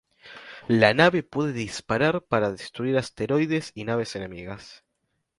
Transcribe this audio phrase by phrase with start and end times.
[0.67, 4.83] La nave puede disparar para destruir asteroides y naves enemigas.